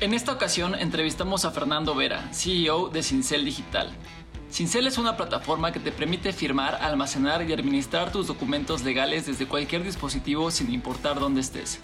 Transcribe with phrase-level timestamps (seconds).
[0.00, 3.90] En esta ocasión entrevistamos a Fernando Vera, CEO de Cincel Digital.
[4.50, 9.46] Cincel es una plataforma que te permite firmar, almacenar y administrar tus documentos legales desde
[9.46, 11.80] cualquier dispositivo sin importar dónde estés.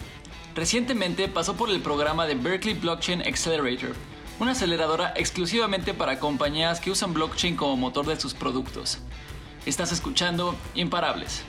[0.54, 3.94] Recientemente pasó por el programa de Berkeley Blockchain Accelerator,
[4.40, 8.96] una aceleradora exclusivamente para compañías que usan blockchain como motor de sus productos.
[9.66, 11.42] Estás escuchando Imparables.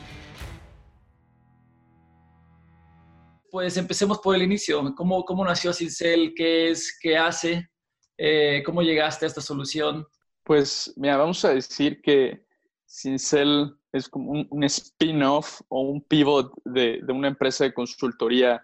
[3.58, 4.94] Pues empecemos por el inicio.
[4.94, 6.36] ¿Cómo, cómo nació Cincel?
[6.36, 6.96] ¿Qué es?
[7.02, 7.68] ¿Qué hace?
[8.16, 10.06] Eh, ¿Cómo llegaste a esta solución?
[10.44, 12.46] Pues mira, vamos a decir que
[12.88, 18.62] Cincel es como un, spin-off o un pivot de, una empresa de consultoría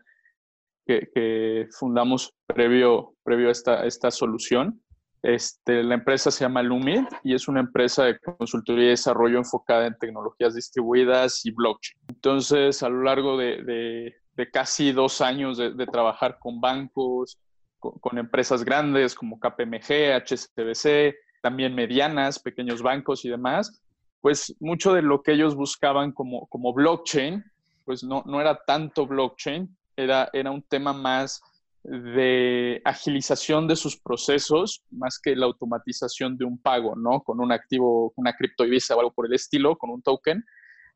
[0.86, 4.80] que, fundamos previo, previo a esta, esta solución.
[5.24, 9.88] Este, la empresa se llama Lumid y es una empresa de consultoría y desarrollo enfocada
[9.88, 12.00] en tecnologías distribuidas y blockchain.
[12.10, 17.38] Entonces, a lo largo de, de casi dos años de, trabajar con bancos,
[17.80, 23.82] con, empresas grandes como KPMG, HSBC, también medianas, pequeños bancos y demás,
[24.22, 27.44] pues mucho de lo que ellos buscaban como, como blockchain,
[27.86, 31.42] pues no, no era tanto blockchain, era, era un tema más
[31.84, 37.22] de agilización de sus procesos más que la automatización de un pago, ¿no?
[37.22, 40.46] Con un activo, una criptodivisa o algo por el estilo, con un token,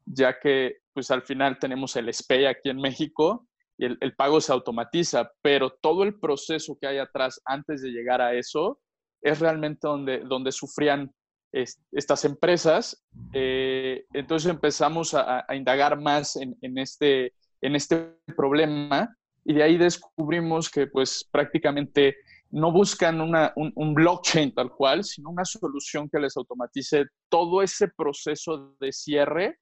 [0.06, 4.52] ya que pues al final tenemos el SPAY aquí en México y el, pago se
[4.52, 8.80] automatiza, pero todo el proceso que hay atrás antes de llegar a eso
[9.22, 11.14] es realmente donde, donde sufrían
[11.52, 13.06] estas empresas.
[13.32, 20.68] Eh, entonces empezamos a, indagar más en, este, en este problema y de ahí descubrimos
[20.68, 22.16] que pues prácticamente
[22.50, 27.62] no buscan una, un, un, blockchain tal cual, sino una solución que les automatice todo
[27.62, 29.60] ese proceso de cierre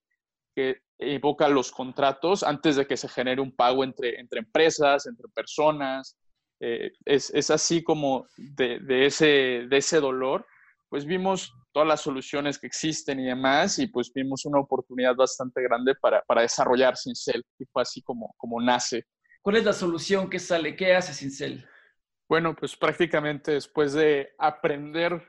[0.56, 5.28] que evoca los contratos antes de que se genere un pago entre, entre empresas, entre
[5.30, 6.18] personas.
[6.60, 10.48] Eh, es, es, así como de, de, ese, de ese dolor,
[10.88, 15.62] pues vimos todas las soluciones que existen y demás, y pues vimos una oportunidad bastante
[15.62, 19.04] grande para, para desarrollar Cincel, y fue así como, como nace.
[19.42, 20.78] ¿Cuál es la solución que sale?
[20.78, 21.68] ¿Qué hace Cincel?
[22.30, 25.22] Bueno, pues prácticamente después de aprender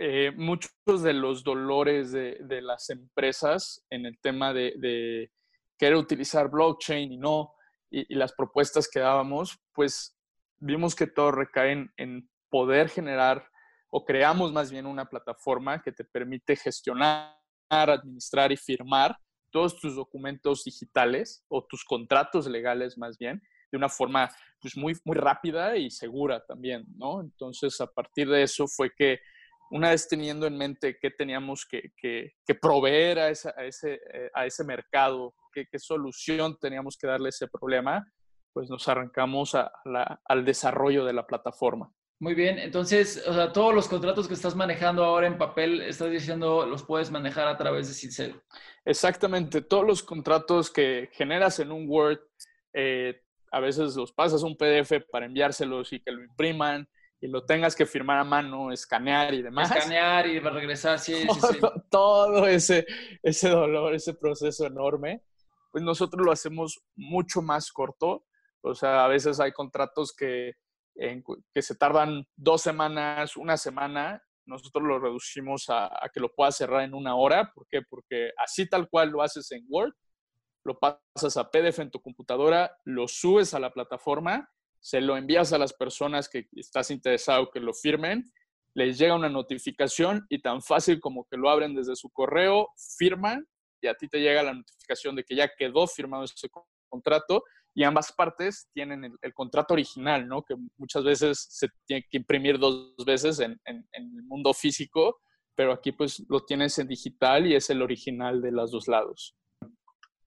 [0.00, 5.32] eh, muchos de los dolores de, las empresas en el tema de,
[5.76, 7.52] querer utilizar blockchain y no,
[7.90, 10.16] y, las propuestas que dábamos, pues
[10.60, 13.44] vimos que todo recae en, poder generar
[13.90, 17.34] o creamos más bien una plataforma que te permite gestionar,
[17.68, 19.18] administrar y firmar
[19.50, 24.30] todos tus documentos digitales o tus contratos legales más bien de una forma
[24.60, 27.20] pues muy, muy rápida y segura también, ¿no?
[27.20, 29.20] Entonces, a partir de eso fue que
[29.70, 31.92] una vez teniendo en mente qué teníamos que,
[32.60, 33.52] proveer a, ese,
[33.94, 38.06] eh, a ese mercado, qué, solución teníamos que darle a ese problema,
[38.52, 41.92] pues nos arrancamos al desarrollo de la plataforma.
[42.20, 46.10] Muy bien, entonces, o sea, todos los contratos que estás manejando ahora en papel, estás
[46.10, 48.40] diciendo, los puedes manejar a través de Cincel.
[48.84, 52.18] Exactamente, todos los contratos que generas en un Word,
[52.72, 56.88] eh, a veces los pasas a un PDF para enviárselos y que lo impriman,
[57.20, 59.70] y lo tengas que firmar a mano, escanear y demás.
[59.70, 61.60] Escanear y regresar, sí, todo, sí, sí.
[61.90, 62.86] Todo ese,
[63.22, 65.22] ese dolor, ese proceso enorme,
[65.72, 68.24] pues nosotros lo hacemos mucho más corto.
[68.60, 70.52] O sea, a veces hay contratos que,
[70.94, 74.22] que se tardan dos semanas, una semana.
[74.46, 77.52] Nosotros lo reducimos a, a que lo puedas cerrar en una hora.
[77.52, 77.82] ¿Por qué?
[77.88, 79.92] Porque así tal cual lo haces en Word,
[80.64, 84.48] lo pasas a PDF en tu computadora, lo subes a la plataforma
[84.80, 88.32] se lo envías a las personas que estás interesado que lo firmen,
[88.74, 92.68] les llega una notificación y tan fácil como que lo abren desde su correo,
[92.98, 93.46] firman
[93.80, 96.48] y a ti te llega la notificación de que ya quedó firmado ese
[96.88, 97.42] contrato
[97.74, 100.42] y ambas partes tienen el, contrato original, ¿no?
[100.42, 105.20] Que muchas veces se tiene que imprimir dos veces en, el mundo físico,
[105.54, 109.36] pero aquí pues lo tienes en digital y es el original de los dos lados.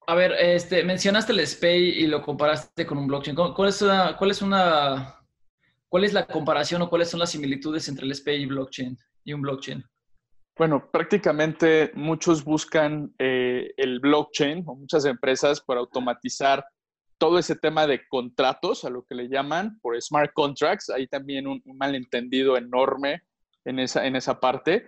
[0.08, 3.36] A ver, este, mencionaste el SPAY y lo comparaste con un blockchain.
[3.36, 5.16] ¿Cuál es una, cuál es una,
[5.88, 9.34] cuál es la comparación o cuáles son las similitudes entre el SPAY y blockchain y
[9.34, 9.84] un blockchain?
[10.58, 16.66] Bueno, prácticamente muchos buscan eh, el blockchain o muchas empresas para automatizar
[17.18, 20.90] todo ese tema de contratos, a lo que le llaman por smart contracts.
[20.90, 23.22] Hay también un, un malentendido enorme
[23.66, 24.88] en esa, en esa parte.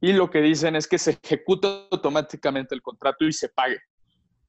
[0.00, 3.78] Y lo que dicen es que se ejecuta automáticamente el contrato y se pague.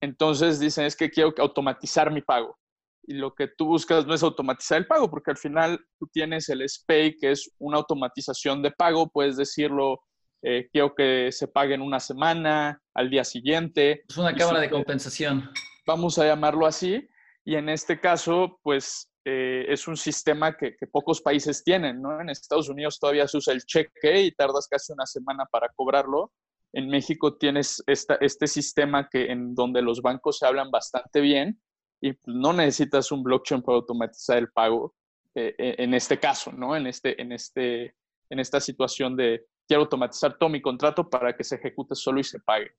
[0.01, 2.57] Entonces dicen, es que quiero automatizar mi pago.
[3.03, 6.50] Y lo que tú buscas no es automatizar el pago, porque al final tú tienes
[6.50, 10.01] el SPAY, que es una automatización de pago, puedes decirlo,
[10.44, 14.03] eh, quiero que se pague en una semana, al día siguiente.
[14.07, 15.50] Es una cámara de compensación.
[15.86, 17.07] Vamos a llamarlo así.
[17.44, 22.19] Y en este caso, pues eh, es un sistema que, pocos países tienen, ¿no?
[22.19, 26.31] En Estados Unidos todavía se usa el cheque y tardas casi una semana para cobrarlo.
[26.73, 31.62] En México tienes este sistema que, en donde los bancos se hablan bastante bien
[32.01, 34.95] y no necesitas un blockchain para automatizar el pago
[35.35, 36.75] eh, eh, en este caso, ¿no?
[36.75, 37.95] En, este, en, este,
[38.29, 42.23] en esta situación de quiero automatizar todo mi contrato para que se ejecute solo y
[42.23, 42.71] se pague.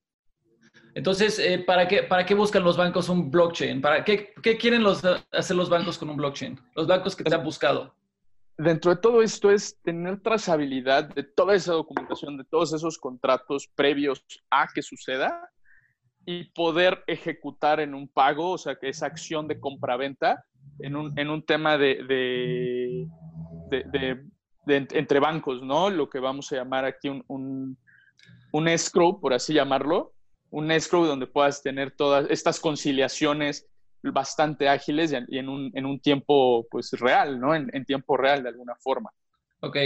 [0.93, 3.81] Entonces, eh, ¿para, qué, ¿para qué buscan los bancos un blockchain?
[3.81, 6.59] ¿Para qué, qué quieren hacer los bancos con un blockchain?
[6.75, 7.95] Los bancos que te han buscado.
[8.57, 13.67] Dentro de todo esto es tener trazabilidad de toda esa documentación, de todos esos contratos
[13.75, 15.49] previos a que suceda
[16.25, 20.45] y poder ejecutar en un pago, o sea, que esa acción de compraventa
[20.79, 23.07] en un, en un tema de, de,
[24.65, 25.89] de, entre bancos, ¿no?
[25.89, 27.77] Lo que vamos a llamar aquí un, un,
[28.51, 30.13] un escrow, por así llamarlo,
[30.51, 33.67] un escrow donde puedas tener todas estas conciliaciones
[34.11, 37.55] bastante ágiles y en un, en un tiempo pues real, ¿no?
[37.55, 39.11] En, en, tiempo real de alguna forma.
[39.61, 39.77] Ok,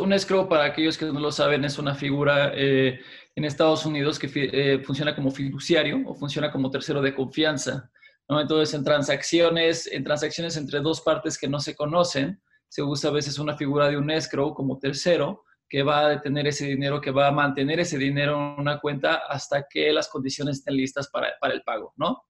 [0.00, 2.98] un escrow para aquellos que no lo saben es una figura eh,
[3.34, 7.90] en Estados Unidos que eh, funciona como fiduciario o funciona como tercero de confianza.
[8.30, 8.40] ¿no?
[8.40, 13.12] Entonces, en transacciones, en transacciones entre dos partes que no se conocen, se usa a
[13.12, 17.10] veces una figura de un escrow como tercero que va a detener ese dinero, que
[17.10, 21.34] va a mantener ese dinero en una cuenta hasta que las condiciones estén listas para,
[21.40, 22.22] para el pago, ¿no?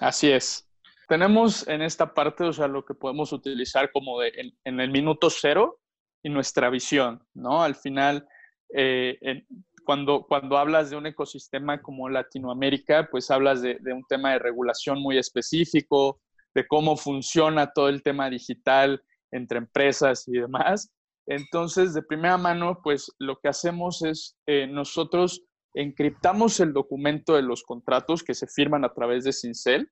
[0.00, 0.63] Así es.
[1.08, 5.28] Tenemos en esta parte, o sea, lo que podemos utilizar como de, en, el minuto
[5.30, 5.80] cero
[6.22, 7.62] y nuestra visión, ¿no?
[7.62, 8.26] Al final,
[8.74, 9.44] eh,
[9.84, 14.38] cuando, cuando hablas de un ecosistema como Latinoamérica, pues hablas de, de, un tema de
[14.38, 16.20] regulación muy específico,
[16.54, 20.90] de cómo funciona todo el tema digital entre empresas y demás.
[21.26, 25.42] Entonces, de primera mano, pues lo que hacemos es eh, nosotros
[25.74, 29.90] encriptamos el documento de los contratos que se firman a través de Cincel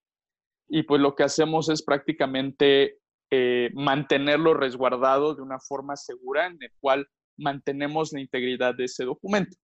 [0.74, 2.96] y pues lo que hacemos es prácticamente
[3.30, 9.04] eh, mantenerlo resguardado de una forma segura en el cual mantenemos la integridad de ese
[9.04, 9.54] documento.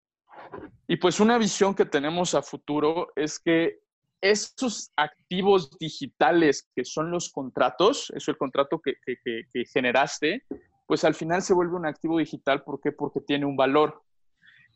[0.87, 3.79] Y pues una visión que tenemos a futuro es que
[4.21, 10.43] estos activos digitales que son los contratos, eso es el contrato que, que generaste,
[10.87, 12.63] pues al final se vuelve un activo digital.
[12.63, 12.93] ¿Por qué?
[12.93, 14.03] Porque tiene un valor.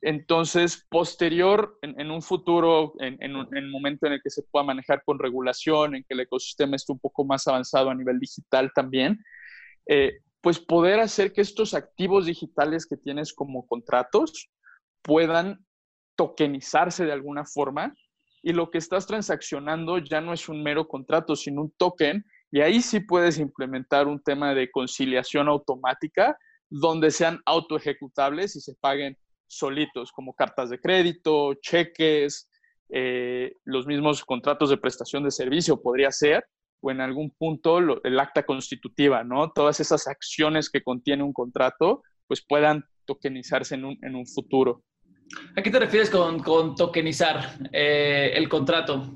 [0.04, 5.20] Entonces, posterior, en, un futuro, en, un momento en el que se pueda manejar con
[5.20, 9.24] regulación, en que el ecosistema esté un poco más avanzado a nivel digital también,
[9.86, 14.50] eh, pues poder hacer que estos activos digitales que tienes como contratos
[15.02, 15.64] puedan
[16.16, 17.94] tokenizarse de alguna forma
[18.42, 22.60] y lo que estás transaccionando ya no es un mero contrato, sino un token y
[22.60, 26.36] ahí sí puedes implementar un tema de conciliación automática
[26.68, 29.16] donde sean autoejecutables y se paguen
[29.52, 32.48] solitos, como cartas de crédito, cheques,
[32.88, 36.44] eh, los mismos contratos de prestación de servicio podría ser,
[36.80, 39.52] o en algún punto el acta constitutiva, ¿no?
[39.52, 44.82] Todas esas acciones que contiene un contrato, pues puedan tokenizarse en un, en un futuro.
[45.56, 49.14] ¿A qué te refieres con, con tokenizar eh, el contrato?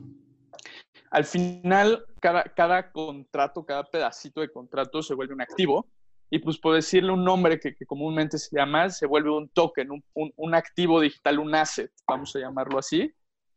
[1.10, 5.86] Al final, cada, cada contrato, cada pedacito de contrato se vuelve un activo
[6.30, 10.02] y pues por decirle un nombre que, comúnmente se llama, se vuelve un token, un,
[10.14, 13.12] un, activo digital, un asset, vamos a llamarlo así,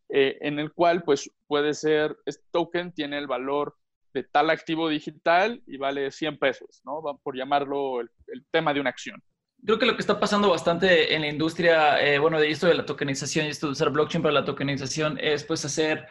[0.09, 3.75] eh, en el cual pues puede ser, este token tiene el valor
[4.13, 7.01] de tal activo digital y vale 100 pesos, ¿no?
[7.23, 8.09] Por llamarlo el,
[8.51, 9.21] tema de una acción.
[9.63, 12.75] Creo que lo que está pasando bastante en la industria, eh, bueno, de esto de
[12.75, 16.07] la tokenización y esto de usar blockchain para la tokenización es pues hacer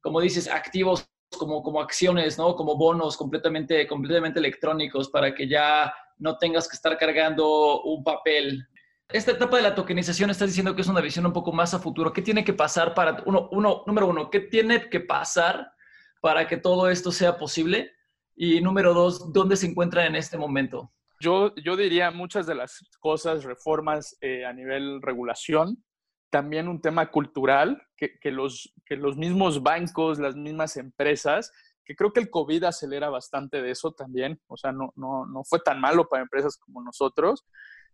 [0.00, 2.54] como dices, activos como, como acciones, ¿no?
[2.54, 8.66] Como bonos completamente, completamente electrónicos para que ya no tengas que estar cargando un papel.
[9.08, 11.78] Esta etapa de la tokenización estás diciendo que es una visión un poco más a
[11.78, 12.12] futuro.
[12.12, 15.72] ¿Qué tiene que pasar para, uno, uno, número uno, qué tiene que pasar
[16.20, 17.92] para que todo esto sea posible?
[18.36, 20.92] Y número dos, ¿dónde se encuentra en este momento?
[21.18, 25.84] Yo, yo diría muchas de las cosas, reformas eh, a nivel regulación,
[26.30, 31.52] también un tema cultural, que, que, los, que los mismos bancos, las mismas empresas,
[31.84, 35.42] que creo que el COVID acelera bastante de eso también, o sea, no, no, no
[35.44, 37.44] fue tan malo para empresas como nosotros.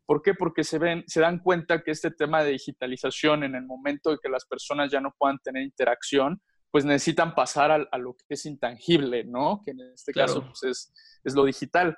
[0.05, 0.35] ¿Por qué?
[0.35, 4.19] Porque se, ven, se dan cuenta que este tema de digitalización, en el momento de
[4.23, 6.41] que las personas ya no puedan tener interacción,
[6.71, 9.63] pues necesitan pasar a, a lo que es intangible, ¿no?
[9.65, 11.97] Que en este caso pues es, es, lo digital.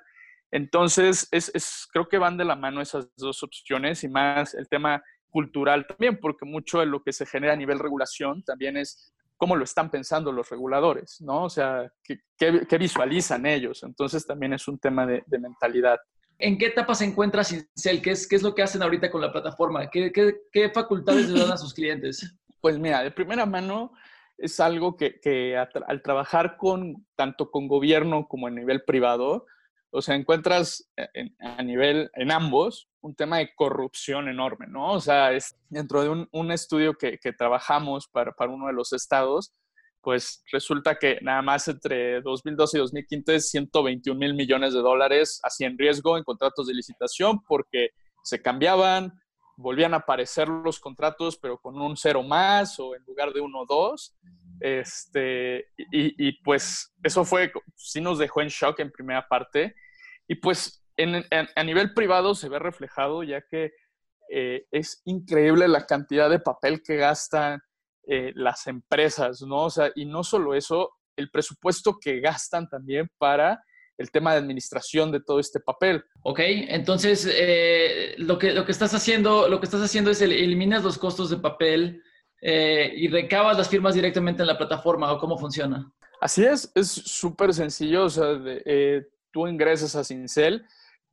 [0.51, 4.67] Entonces, es, es, creo que van de la mano esas dos opciones y más el
[4.69, 9.13] tema cultural también, porque mucho de lo que se genera a nivel regulación también es
[9.39, 11.45] cómo lo están pensando los reguladores, ¿no?
[11.45, 13.83] O sea, qué, visualizan ellos.
[13.83, 15.97] Entonces también es un tema de, mentalidad.
[16.37, 18.01] ¿En qué etapa se encuentra Cincel?
[18.01, 19.89] ¿Qué es, ¿Qué es lo que hacen ahorita con la plataforma?
[19.89, 22.35] ¿Qué, qué, facultades le dan a sus clientes?
[22.59, 23.93] Pues mira, de primera mano
[24.37, 29.45] es algo que, que al trabajar con tanto con gobierno como a nivel privado,
[29.91, 30.89] o sea, encuentras
[31.39, 34.93] a nivel, en ambos, un tema de corrupción enorme, ¿no?
[34.93, 39.51] O sea, es dentro de un, estudio que, trabajamos para, para, uno de los estados,
[40.01, 45.41] pues resulta que nada más entre 2012 y 2015 es 121 mil millones de dólares
[45.43, 47.89] así en riesgo en contratos de licitación porque
[48.23, 49.19] se cambiaban,
[49.59, 53.65] volvían a aparecer los contratos, pero con un cero más o en lugar de uno
[53.67, 54.15] dos.
[54.61, 59.75] Este, y, pues eso fue, sí nos dejó en shock en primera parte.
[60.27, 61.25] Y pues en,
[61.55, 63.73] a nivel privado se ve reflejado, ya que
[64.31, 67.59] eh, es increíble la cantidad de papel que gastan
[68.07, 69.65] eh, las empresas, ¿no?
[69.65, 73.61] O sea, y no solo eso, el presupuesto que gastan también para
[73.99, 76.03] el tema de administración de todo este papel.
[76.23, 80.83] Ok, entonces eh, lo, que, lo, que estás haciendo, lo que estás haciendo es eliminas
[80.83, 82.01] los costos de papel
[82.41, 85.91] eh, y recabas las firmas directamente en la plataforma o cómo funciona.
[86.21, 90.65] Así es, es súper sencillo, o sea, eh, tú ingresas a Cincel,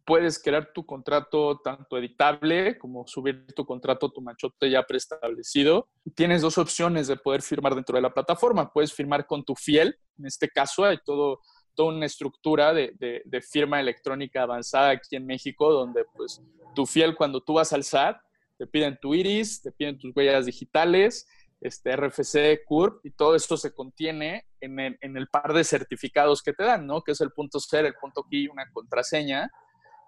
[0.05, 5.89] puedes crear tu contrato tanto editable como subir tu contrato, tu machote ya preestablecido.
[6.15, 8.73] Tienes dos opciones de poder firmar dentro de la plataforma.
[8.73, 11.41] Puedes firmar con tu fiel, en este caso hay todo
[11.77, 16.43] toda una estructura de, de, firma electrónica avanzada aquí en México, donde pues
[16.75, 18.17] tu fiel cuando tú vas al SAT,
[18.59, 21.29] te piden tu iris, te piden tus huellas digitales,
[21.61, 26.43] este RFC, CURP, y todo esto se contiene en el, en el, par de certificados
[26.43, 27.03] que te dan, ¿no?
[27.03, 29.51] Que es el punto ser, el punto key, una contraseña,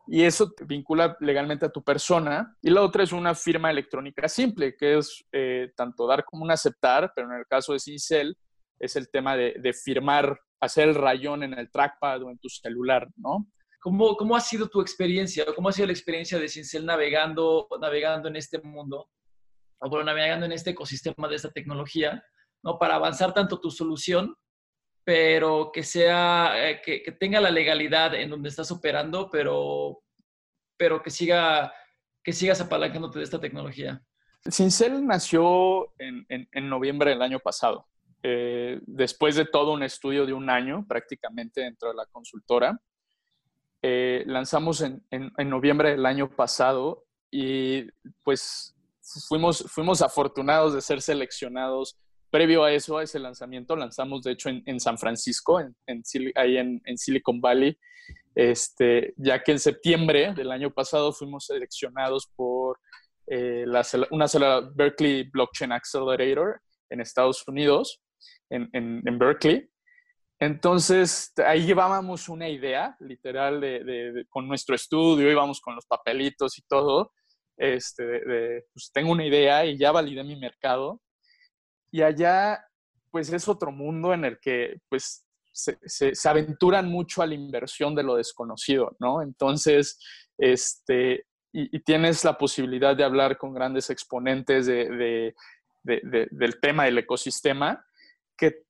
[0.06, 2.56] y eso te vincula legalmente a tu persona.
[2.62, 6.50] Y la otra es una firma electrónica simple, que es eh, tanto dar como un
[6.50, 8.36] aceptar, pero en el caso de Cincel
[8.78, 12.48] es el tema de, de firmar hacer el rayón en el trackpad o en tu
[12.48, 13.46] celular, ¿no?
[13.80, 15.46] ¿Cómo, ¿Cómo ha sido tu experiencia?
[15.54, 19.08] ¿Cómo ha sido la experiencia de Cincel navegando, navegando en este mundo?
[19.78, 22.22] O bueno, navegando en este ecosistema de esta tecnología,
[22.62, 22.78] ¿no?
[22.78, 24.34] Para avanzar tanto tu solución,
[25.04, 30.02] pero que sea, eh, que, que, tenga la legalidad en donde estás operando, pero,
[30.76, 31.72] pero que siga,
[32.22, 34.02] que sigas apalancándote de esta tecnología.
[34.50, 37.86] Cincel nació en, en, en noviembre del año pasado.
[38.22, 42.80] Eh, después de todo un estudio de un año prácticamente dentro de la consultora,
[43.80, 45.02] eh, lanzamos en,
[45.38, 47.86] noviembre del año pasado y
[48.24, 48.74] pues
[49.28, 51.96] fuimos, fuimos afortunados de ser seleccionados.
[52.30, 55.74] Previo a eso, a ese lanzamiento, lanzamos de hecho en, San Francisco, en,
[56.34, 57.78] ahí en, Silicon Valley,
[58.34, 62.80] este, ya que en septiembre del año pasado fuimos seleccionados por
[63.28, 64.26] eh, la, una
[64.74, 66.60] Berkeley Blockchain Accelerator
[66.90, 68.02] en Estados Unidos
[68.50, 69.68] en, Berkeley.
[70.40, 76.62] Entonces, ahí llevábamos una idea, literal, de, con nuestro estudio, íbamos con los papelitos y
[76.62, 77.12] todo.
[77.56, 81.00] Este, de, pues tengo una idea y ya validé mi mercado.
[81.90, 82.64] Y allá,
[83.10, 85.76] pues es otro mundo en el que, pues, se,
[86.14, 89.22] se, aventuran mucho a la inversión de lo desconocido, ¿no?
[89.22, 89.98] Entonces,
[90.38, 95.34] este, y, y tienes la posibilidad de hablar con grandes exponentes de,
[95.82, 97.84] del tema del ecosistema
[98.38, 98.62] que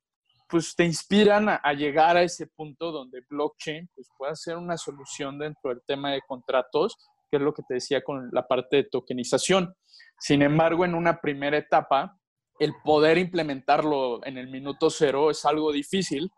[0.49, 5.39] pues te inspiran a, llegar a ese punto donde blockchain pues, pueda ser una solución
[5.39, 6.97] dentro del tema de contratos,
[7.31, 9.75] que es lo que te decía con la parte de tokenización.
[10.19, 12.19] Sin embargo, en una primera etapa,
[12.59, 16.31] el poder implementarlo en el minuto cero es algo difícil.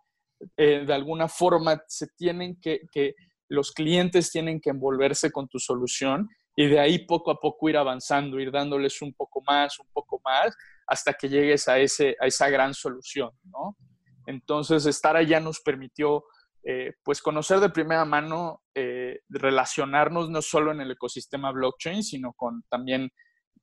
[0.56, 3.14] Eh, de alguna forma, se tienen que, que,
[3.48, 7.76] los clientes tienen que envolverse con tu solución y de ahí poco a poco ir
[7.76, 10.56] avanzando, ir dándoles un poco más, un poco más,
[10.90, 13.76] hasta que llegues a, ese, a esa gran solución, ¿no?
[14.26, 16.24] Entonces, estar allá nos permitió,
[16.64, 22.32] eh, pues, conocer de primera mano, eh, relacionarnos no solo en el ecosistema blockchain, sino
[22.32, 23.10] con también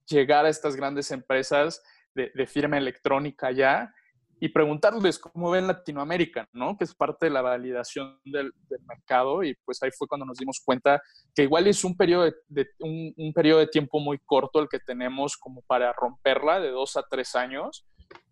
[0.10, 1.84] llegar a estas grandes empresas
[2.15, 3.93] de, de firma electrónica ya
[4.39, 6.77] y preguntarles cómo ven Latinoamérica, ¿no?
[6.77, 8.53] Que es parte de la validación del,
[8.88, 11.01] mercado y pues ahí fue cuando nos dimos cuenta
[11.34, 15.38] que igual es un periodo de, un, periodo de tiempo muy corto el que tenemos
[15.38, 17.86] como para romperla, de dos a tres años,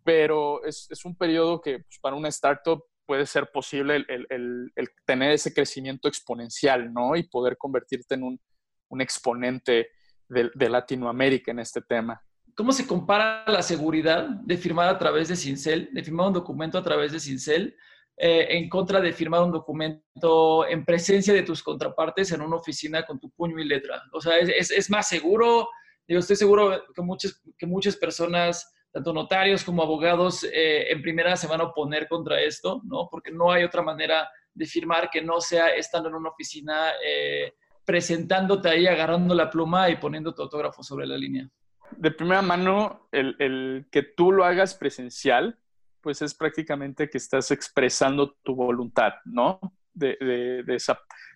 [0.04, 4.72] pero es, es un periodo que pues, para una startup puede ser posible el, el,
[4.74, 7.16] el, tener ese crecimiento exponencial, ¿no?
[7.16, 8.40] Y poder convertirte en un,
[8.88, 9.90] un exponente
[10.28, 12.22] de, de Latinoamérica en este tema.
[12.56, 16.78] ¿Cómo se compara la seguridad de firmar a través de Cincel, de firmar un documento
[16.78, 17.76] a través de Cincel,
[18.16, 23.04] eh, en contra de firmar un documento en presencia de tus contrapartes en una oficina
[23.04, 24.02] con tu puño y letra?
[24.10, 25.68] O sea, ¿es, más seguro?
[26.08, 31.36] Yo estoy seguro que muchas, que muchas personas, tanto notarios como abogados, eh, en primera
[31.36, 33.06] se van a oponer contra esto, ¿no?
[33.10, 37.52] Porque no hay otra manera de firmar que no sea estando en una oficina, eh,
[37.84, 41.46] presentándote ahí, agarrando la pluma y poniendo tu autógrafo sobre la línea
[41.92, 45.58] de primera mano, el, que tú lo hagas presencial,
[46.00, 49.60] pues es prácticamente que estás expresando tu voluntad, ¿no?
[49.92, 50.64] De,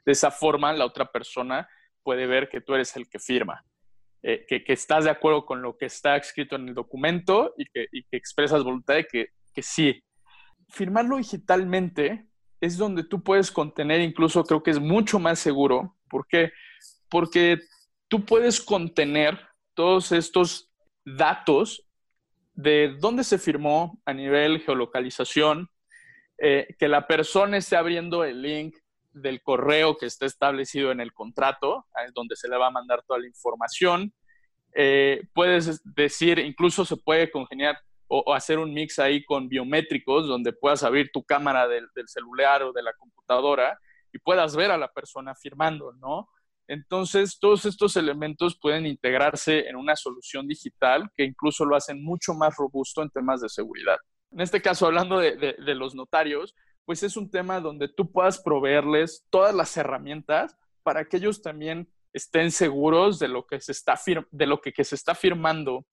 [0.05, 1.69] esa, forma, la otra persona
[2.03, 3.65] puede ver que tú eres el que firma.
[4.23, 7.65] Eh, que, que, estás de acuerdo con lo que está escrito en el documento y
[7.65, 10.05] que, y que expresas voluntad de que, que, sí.
[10.69, 12.27] Firmarlo digitalmente
[12.61, 15.97] es donde tú puedes contener, incluso creo que es mucho más seguro.
[16.09, 16.53] ¿Por qué?
[17.09, 17.61] Porque
[18.09, 20.71] tú puedes contener todos estos
[21.05, 21.87] datos
[22.55, 25.69] de dónde se firmó a nivel geolocalización,
[26.39, 28.77] eh, que la persona esté abriendo el link
[29.13, 33.19] del correo que está establecido en el contrato, donde se le va a mandar toda
[33.19, 34.13] la información.
[34.75, 40.53] Eh, puedes decir, incluso se puede congeniar o, hacer un mix ahí con biométricos, donde
[40.53, 43.79] puedas abrir tu cámara del, del, celular o de la computadora
[44.13, 46.29] y puedas ver a la persona firmando, ¿no?
[46.71, 52.33] Entonces, todos estos elementos pueden integrarse en una solución digital que incluso lo hacen mucho
[52.33, 53.97] más robusto en temas de seguridad.
[54.31, 59.27] En este caso, hablando de, los notarios, pues es un tema donde tú puedas proveerles
[59.31, 63.99] todas las herramientas para que ellos también estén seguros de lo que se está,
[64.31, 65.87] de lo que, se está firmando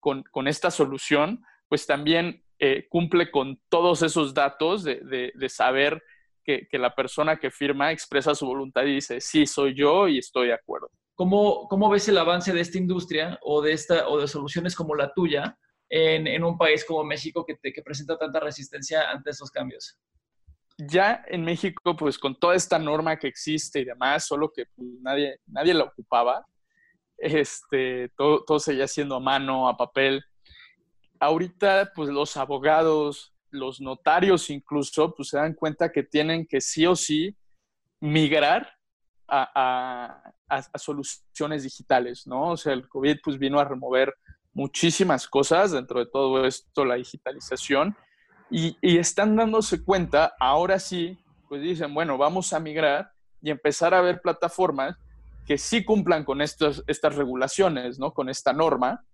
[0.00, 6.02] con, con, esta solución, pues también eh, cumple con todos esos datos de, de, saber
[6.44, 10.18] que, que, la persona que firma expresa su voluntad y dice, sí, soy yo y
[10.18, 10.90] estoy de acuerdo.
[11.14, 14.94] ¿Cómo, cómo ves el avance de esta industria o de, esta, o de soluciones como
[14.94, 15.56] la tuya
[15.88, 19.98] en, en un país como México que, te, que presenta tanta resistencia ante estos cambios?
[20.76, 24.88] ya en México, pues con toda esta norma que existe y demás, solo que pues,
[25.00, 26.46] nadie, nadie la ocupaba,
[27.16, 30.24] este, todo, todo seguía siendo a mano, a papel.
[31.20, 36.86] Ahorita, pues los abogados, los notarios incluso, pues se dan cuenta que tienen que sí
[36.86, 37.36] o sí
[38.00, 38.70] migrar
[39.26, 42.50] a, a, soluciones digitales, ¿no?
[42.50, 44.14] O sea, el COVID pues vino a remover
[44.52, 47.96] muchísimas cosas, dentro de todo esto la digitalización,
[48.50, 51.18] y, están dándose cuenta, ahora sí,
[51.48, 53.10] pues dicen, bueno, vamos a migrar
[53.42, 54.96] y empezar a ver plataformas
[55.46, 58.12] que sí cumplan con estas, estas regulaciones, ¿no?
[58.12, 59.04] Con esta norma,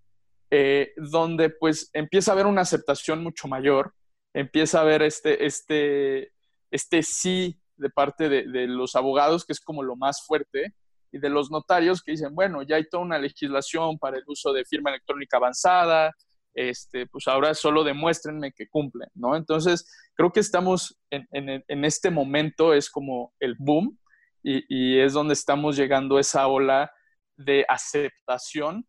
[0.50, 3.94] eh, donde pues empieza a haber una aceptación mucho mayor,
[4.34, 6.32] empieza a haber este, este,
[6.70, 10.74] este sí de parte de, los abogados, que es como lo más fuerte,
[11.12, 14.52] y de los notarios que dicen, bueno, ya hay toda una legislación para el uso
[14.52, 16.12] de firma electrónica avanzada,
[16.54, 19.36] este, pues ahora solo demuéstrenme que cumplen, ¿no?
[19.36, 23.98] Entonces, creo que estamos en, este momento, es como el boom
[24.42, 26.92] y, es donde estamos llegando esa ola
[27.36, 28.86] de aceptación.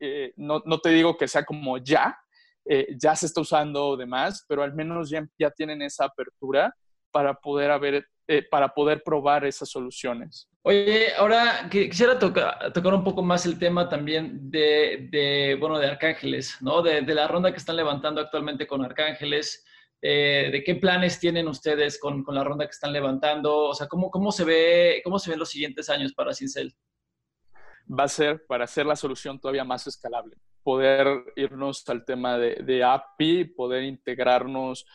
[0.00, 2.18] Eh, no, te digo que sea como ya,
[2.64, 6.74] eh, ya se está usando demás, pero al menos ya, ya tienen esa apertura
[7.10, 10.48] para poder haber eh, para poder probar esas soluciones.
[10.62, 15.88] Oye, ahora quisiera tocar, tocar un poco más el tema también de, de bueno, de
[15.88, 16.80] Arcángeles, ¿no?
[16.80, 19.64] De, de, la ronda que están levantando actualmente con Arcángeles.
[20.00, 23.52] Eh, ¿De qué planes tienen ustedes con, con, la ronda que están levantando?
[23.64, 26.72] O sea, ¿cómo, cómo, se ve, ¿cómo se ven los siguientes años para Cincel?
[27.90, 30.36] Va a ser para hacer la solución todavía más escalable.
[30.62, 34.86] Poder irnos al tema de, de API, poder integrarnos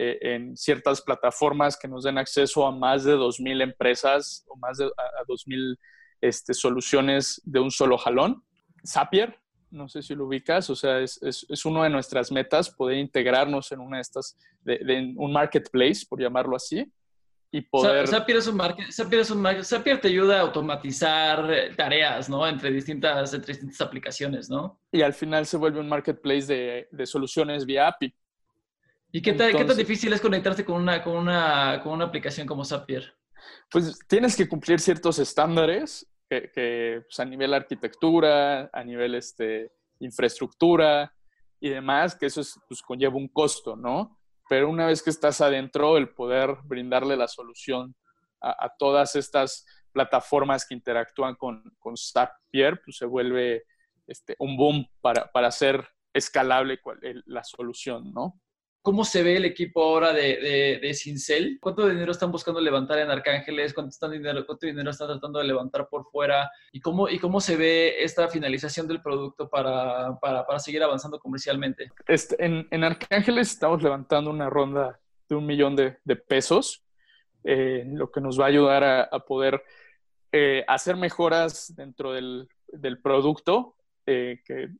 [0.00, 4.78] eh, en ciertas plataformas que nos den acceso a más de 2.000 empresas o más
[4.78, 5.76] de a 2.000
[6.20, 8.44] este, soluciones de un solo jalón.
[8.86, 12.70] Zapier, no sé si lo ubicas, o sea, es, es, es una de nuestras metas
[12.70, 16.90] poder integrarnos en una de estas, de, un marketplace, por llamarlo así,
[17.50, 18.06] y poder...
[18.06, 22.28] Zapier es un market, Zapier es un market, Zapier te ayuda a automatizar eh, tareas,
[22.28, 22.46] ¿no?
[22.46, 24.80] Entre distintas, entre distintas aplicaciones, ¿no?
[24.92, 28.14] Y al final se vuelve un marketplace de, de soluciones vía API.
[29.10, 32.46] ¿Y qué, tan, qué tan difícil es conectarse con una, con, una, con una aplicación
[32.46, 33.14] como Zapier?
[33.70, 41.14] Pues tienes que cumplir ciertos estándares que, pues, a nivel arquitectura, a nivel este, infraestructura
[41.58, 44.17] y demás, que eso pues, conlleva un costo, ¿no?
[44.48, 47.94] Pero una vez que estás adentro, el poder brindarle la solución
[48.40, 53.64] a, todas estas plataformas que interactúan con, con Zapier, pues se vuelve
[54.06, 56.80] este, un boom para, para hacer escalable
[57.26, 58.40] la solución, ¿no?
[58.88, 61.58] ¿Cómo se ve el equipo ahora de, Cincel?
[61.60, 63.74] ¿Cuánto dinero están buscando levantar en Arcángeles?
[63.74, 66.50] ¿Cuánto, dinero, ¿Cuánto dinero están tratando de levantar por fuera?
[66.72, 70.16] ¿Y cómo, se ve esta finalización del producto para,
[70.58, 71.90] seguir avanzando comercialmente?
[72.06, 74.98] Este, en, en, Arcángeles estamos levantando una ronda
[75.28, 76.82] de un millón de, pesos,
[77.44, 79.62] eh, lo que nos va a ayudar a, poder
[80.32, 84.70] eh, hacer mejoras dentro del, del producto, eh, que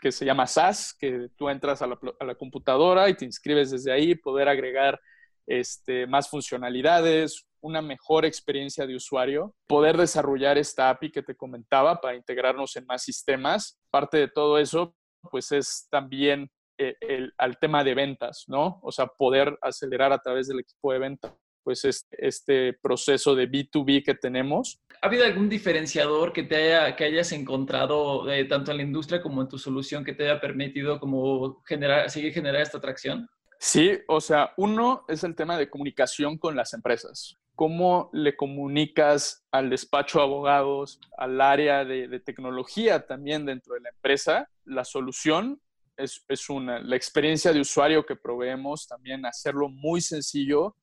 [0.00, 4.14] que se llama SaaS, que tú entras a la, computadora y te inscribes desde ahí,
[4.14, 5.00] poder agregar
[5.46, 12.00] este, más funcionalidades, una mejor experiencia de usuario, poder desarrollar esta API que te comentaba
[12.00, 13.80] para integrarnos en más sistemas.
[13.90, 14.94] Parte de todo eso,
[15.30, 18.78] pues es también eh, el, al tema de ventas, ¿no?
[18.82, 21.32] O sea, poder acelerar a través del equipo de ventas
[21.68, 24.80] pues este, proceso de B2B que tenemos.
[25.02, 29.20] ¿Ha habido algún diferenciador que te haya, que hayas encontrado eh, tanto en la industria
[29.20, 33.28] como en tu solución que te haya permitido como generar, seguir generar esta atracción?
[33.58, 37.36] Sí, o sea, uno es el tema de comunicación con las empresas.
[37.54, 43.90] ¿Cómo le comunicas al despacho de abogados, al área de, tecnología también dentro de la
[43.90, 44.48] empresa?
[44.64, 45.60] La solución
[45.98, 46.80] es, es, una.
[46.80, 50.74] La experiencia de usuario que proveemos, también hacerlo muy sencillo,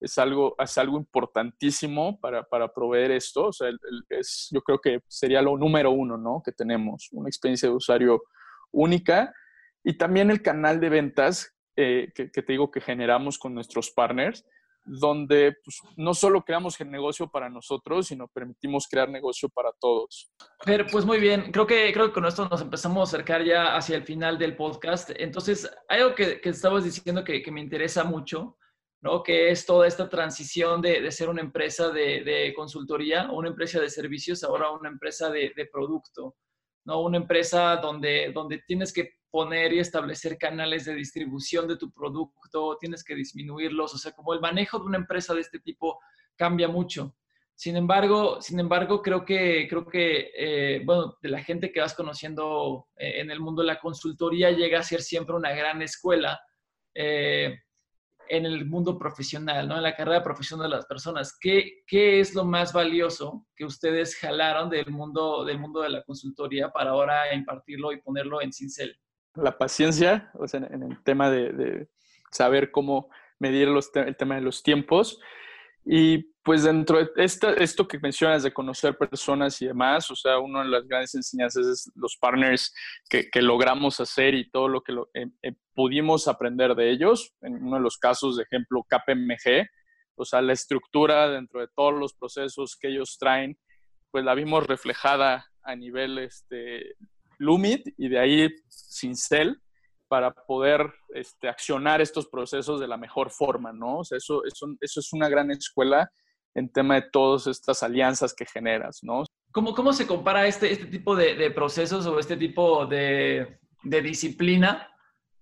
[0.00, 3.46] es algo, es algo importantísimo para, para proveer esto.
[3.46, 3.70] O sea,
[4.08, 6.42] es, yo creo que sería lo número uno, ¿no?
[6.44, 8.22] Que tenemos, una experiencia de usuario
[8.72, 9.32] única.
[9.82, 14.44] Y también el canal de ventas eh, que, te digo que generamos con nuestros partners,
[14.84, 20.30] donde pues, no solo creamos el negocio para nosotros, sino permitimos crear negocio para todos.
[20.64, 23.76] Pero pues muy bien, creo que, creo que con esto nos empezamos a acercar ya
[23.76, 25.10] hacia el final del podcast.
[25.16, 28.56] Entonces, algo que, que estabas diciendo que, que, me interesa mucho,
[29.04, 29.22] ¿no?
[29.22, 33.78] Que es toda esta transición de, de ser una empresa de, de, consultoría una empresa
[33.78, 36.36] de servicios, ahora una empresa de, de producto.
[36.86, 37.02] ¿no?
[37.02, 42.78] Una empresa donde, donde tienes que poner y establecer canales de distribución de tu producto,
[42.80, 46.00] tienes que disminuirlos, o sea, como el manejo de una empresa de este tipo
[46.34, 47.14] cambia mucho.
[47.54, 51.94] Sin embargo, sin embargo, creo que, creo que eh, bueno, de la gente que vas
[51.94, 56.40] conociendo eh, en el mundo de la consultoría llega a ser siempre una gran escuela
[56.94, 57.63] eh,
[58.28, 59.76] en el mundo profesional, ¿no?
[59.76, 61.36] En la carrera profesional de las personas.
[61.40, 66.02] ¿Qué, ¿Qué, es lo más valioso que ustedes jalaron del mundo, del mundo de la
[66.02, 68.98] consultoría para ahora impartirlo y ponerlo en Cincel?
[69.34, 71.88] la paciencia, o sea, en, el tema de,
[72.30, 75.20] saber cómo medir el tema de los tiempos.
[75.84, 80.62] Y pues dentro de esto que mencionas de conocer personas y demás, o sea, una
[80.62, 82.74] de las grandes enseñanzas es los partners
[83.08, 87.34] que, logramos hacer y todo lo que eh, eh, pudimos aprender de ellos.
[87.40, 89.66] En uno de los casos, de ejemplo, KPMG,
[90.16, 93.58] o sea, la estructura dentro de todos los procesos que ellos traen,
[94.10, 96.94] pues la vimos reflejada a nivel este,
[97.38, 99.62] Lumit y de ahí Cincel
[100.08, 104.00] para poder este, accionar estos procesos de la mejor forma, ¿no?
[104.00, 106.10] O sea, eso, eso, eso es una gran escuela
[106.54, 109.24] en tema de todas estas alianzas que generas, ¿no?
[109.52, 114.88] ¿Cómo, cómo se compara este, este tipo de, procesos o este tipo de, disciplina,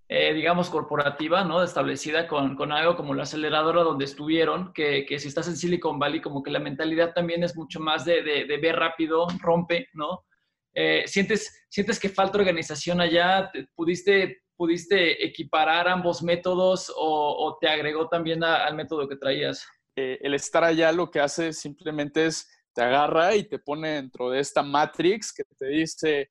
[0.08, 1.62] eh, digamos, corporativa, ¿no?
[1.62, 5.98] Establecida con, con, algo como la aceleradora donde estuvieron, que, que, si estás en Silicon
[5.98, 10.24] Valley, como que la mentalidad también es mucho más de, de ver rápido, rompe, ¿no?
[10.74, 13.50] Eh, ¿sientes, ¿Sientes que falta organización allá?
[13.74, 19.66] ¿Pudiste, pudiste equiparar ambos métodos o, te agregó también al método que traías?
[19.96, 24.30] Eh, el estar allá lo que hace simplemente es te agarra y te pone dentro
[24.30, 26.30] de esta matrix que te dice,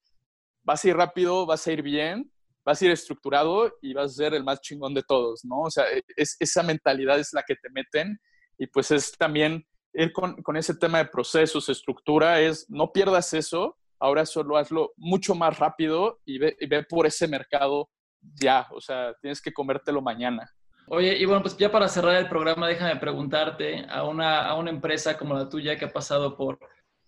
[0.63, 2.31] vas a ir rápido, vas a ir bien,
[2.65, 5.61] vas a ir estructurado y vas a ser el más chingón de todos, ¿no?
[5.61, 8.19] O sea, e, es, esa mentalidad es la que te meten
[8.57, 9.65] y pues es también
[10.13, 15.35] con, con ese tema de procesos, estructura, es no pierdas eso ahora solo hazlo mucho
[15.35, 20.51] más rápido y ve, por ese mercado ya, o sea, tienes que comértelo mañana.
[20.93, 24.71] Oye, y bueno, pues ya para cerrar el programa, déjame preguntarte a una, a una
[24.71, 26.59] empresa como la tuya que ha pasado por,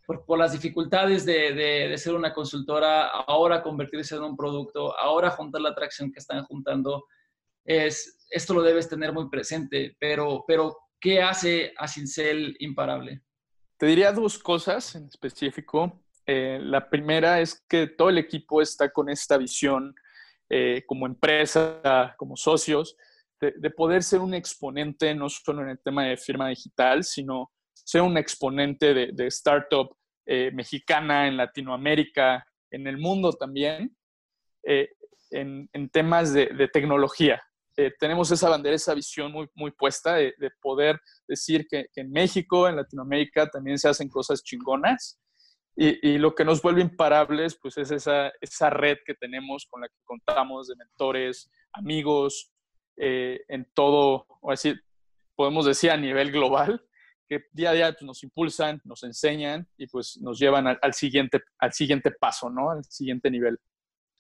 [0.06, 5.60] por, las dificultades de, de, ser una consultora, ahora convertirse en un producto, ahora juntar
[5.60, 7.04] la atracción que están juntando,
[7.66, 13.22] es, esto lo debes tener muy presente, pero, pero ¿qué hace a Cincel imparable?
[13.76, 16.00] Te diría dos cosas en específico.
[16.26, 19.94] Eh, la primera es que todo el equipo está con esta visión
[20.50, 22.96] eh, como empresa, como socios,
[23.52, 28.02] de, poder ser un exponente no solo en el tema de firma digital, sino ser
[28.02, 33.96] un exponente de, startup eh, mexicana en Latinoamérica, en el mundo también,
[34.64, 37.42] en, temas de, tecnología.
[38.00, 42.78] tenemos esa bandera, esa visión muy, muy puesta de, poder decir que, en México, en
[42.78, 45.20] Latinoamérica, también se hacen cosas chingonas
[45.76, 49.88] y, lo que nos vuelve imparables, pues es esa, esa red que tenemos con la
[49.88, 52.53] que contamos de mentores, amigos,
[52.98, 54.82] eh, en todo, o decir,
[55.36, 56.84] podemos decir a nivel global,
[57.28, 61.42] que día a día pues, nos impulsan, nos enseñan y pues nos llevan al, siguiente,
[61.60, 62.72] al siguiente paso, ¿no?
[62.72, 63.60] Al siguiente nivel.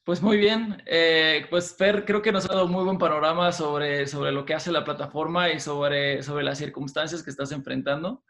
[0.05, 4.05] Pues muy bien, eh, pues Fer, creo que nos ha dado muy buen panorama sobre,
[4.05, 8.21] sobre lo que hace la plataforma y sobre, sobre las circunstancias que estás enfrentando.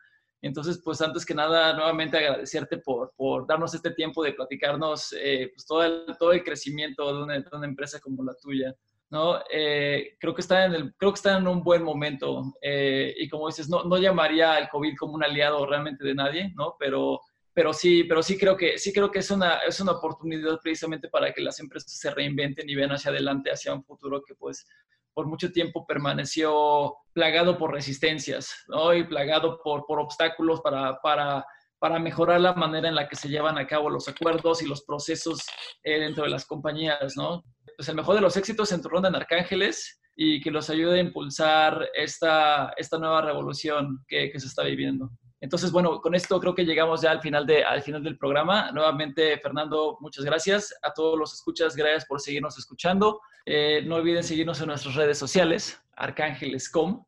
[0.43, 5.49] Entonces, pues antes que nada, nuevamente agradecerte por, por darnos este tiempo de platicarnos eh,
[5.55, 8.75] pues, todo, el, todo el crecimiento de una, de una empresa como la tuya.
[9.13, 9.39] ¿No?
[9.47, 13.29] Eh, creo, que está en el, creo que está en un buen momento eh, y
[13.29, 16.75] como dices, no, no llamaría al COVID como un aliado realmente de nadie, ¿no?
[16.79, 17.21] Pero,
[17.53, 21.09] pero sí, pero sí creo que, sí creo que es, una, es una oportunidad precisamente
[21.09, 24.65] para que las empresas se reinventen y vean hacia adelante, hacia un futuro que pues
[25.13, 28.95] por mucho tiempo permaneció plagado por resistencias ¿no?
[28.95, 31.45] y plagado por, por obstáculos para, para,
[31.77, 34.81] para, mejorar la manera en la que se llevan a cabo los acuerdos y los
[34.81, 35.45] procesos
[35.83, 37.13] eh, dentro de las compañías.
[37.15, 37.43] ¿no?
[37.83, 40.99] Pues el mejor de los éxitos en tu ronda en Arcángeles y que los ayude
[40.99, 45.11] a impulsar esta, esta nueva revolución que, que se está viviendo.
[45.41, 48.71] Entonces, bueno, con esto creo que llegamos ya al final, de, al final del programa.
[48.71, 50.73] Nuevamente, Fernando, muchas gracias.
[50.81, 53.19] A todos los escuchas, gracias por seguirnos escuchando.
[53.45, 57.05] Eh, no olviden seguirnos en nuestras redes sociales, arcángeles.com.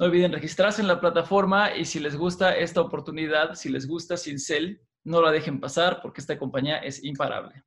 [0.00, 4.16] No olviden registrarse en la plataforma y si les gusta esta oportunidad, si les gusta
[4.16, 7.62] Cincel, no la dejen pasar porque esta compañía es imparable.